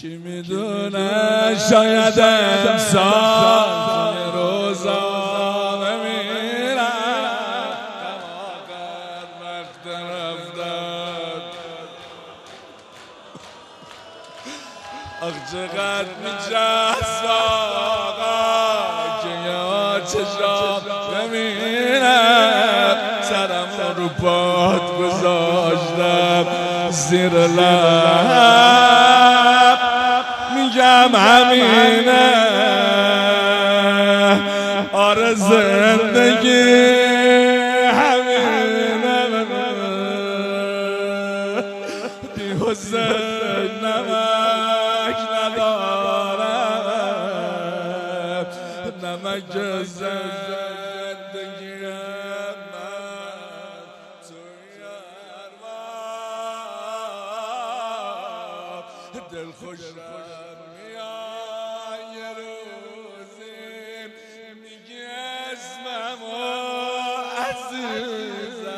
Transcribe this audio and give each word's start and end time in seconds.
کی 0.00 0.16
می‌دونه 0.16 1.56
شاید 1.70 2.20
امسال 2.68 4.14
روزا 4.34 5.20
آخ 15.22 15.34
چقدر 15.52 16.08
میجست 16.24 17.24
آقا 17.24 18.40
که 19.22 19.32
یا 19.48 20.00
چشا 20.00 20.80
بمیرم 21.10 22.96
سرم 23.22 23.72
رو 23.96 24.08
پاد 24.08 24.82
گذاشتم. 24.98 26.46
زیر 26.90 27.32
لب. 27.32 29.09
میگم 30.90 31.14
همینه. 31.14 32.34
آره 34.92 35.34
زندگی 35.34 36.62
همینه. 37.90 38.50
حسین 42.60 43.00
نمک 43.82 45.16
ندارم. 45.32 45.90
نمک 49.02 49.52
زندگی 49.84 51.10
دل 59.32 59.50
خوشم 59.52 60.49
عزیزم 67.50 68.70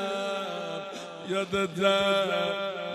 یادتم 1.29 2.55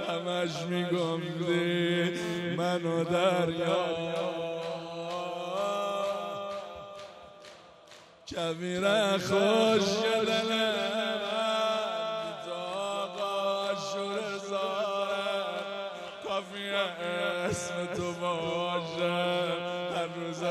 همش 0.10 0.62
میگمدی 0.70 2.12
منو 2.58 3.04
دریا. 3.04 3.88
کبیره 8.32 9.18
خوش 9.18 9.88
دلم 10.28 11.22
داغا 12.48 13.76
شور 13.94 14.38
زارم 14.50 15.92
کافی 16.28 16.70
اسم 16.70 17.86
تو 17.96 18.14
باشم 18.14 19.52
هر 19.96 20.08
روز 20.16 20.44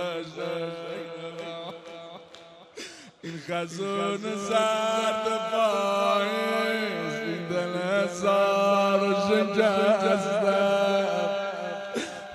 این 3.27 3.41
خزون 3.49 4.19
سرد 4.49 5.27
پاییز. 5.53 7.15
این 7.27 7.43
دل 7.49 8.07
سار 8.09 9.01
و 9.03 9.15
شکستم 9.29 11.07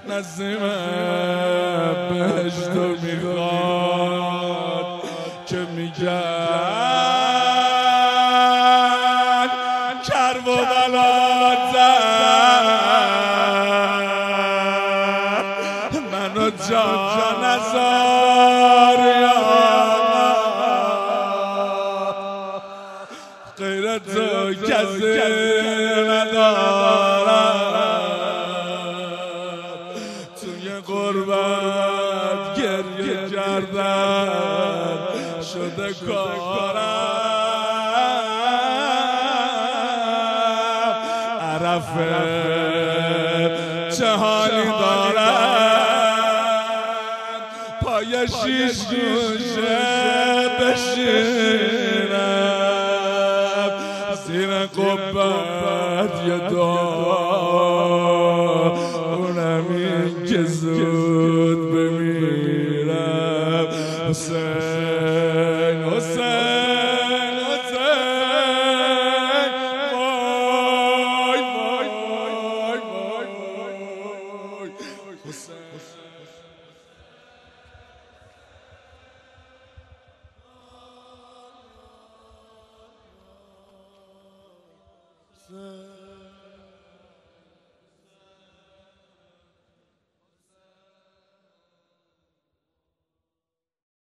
نسیم 0.10 0.60
بهشتو 2.10 2.86
می‌خواد. 3.04 4.86
که 5.46 5.58
میگن؟ 5.58 6.22
کرب 10.08 10.48
و 10.48 10.56
بلاتر 10.56 11.92
منو 16.12 16.50
جا 16.70 16.86
نزار. 17.44 18.11
کسی 25.42 26.02
ندارم. 26.10 27.62
توی 30.42 30.70
قربت 30.88 32.56
گریه 32.58 33.30
کردن. 33.30 34.98
شده 35.54 35.94
کارم. 35.94 36.82
عرفه 41.42 42.16
چه 43.98 44.10
حالی 44.10 44.66
دارم. 44.66 45.42
پای 47.82 48.28
شیش 48.28 48.78
گوشه 48.86 49.80
بشینم 50.60 51.91
زیر 54.32 54.66
قبت 54.66 56.24
یدا 56.26 56.74
اونم 59.16 59.66
این 59.70 60.26
که 60.26 60.44
زود 60.44 61.72
بمیرم 61.72 63.68
وای 69.94 71.42
وای 71.42 71.88
وای 72.08 72.78
وای 72.80 73.28
وای 74.58 74.72
حسین 75.30 76.11